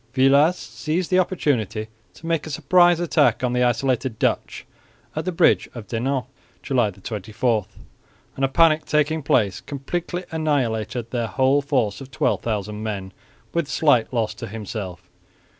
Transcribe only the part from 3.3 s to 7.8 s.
on the isolated Dutch at the bridge of Denain (July 24)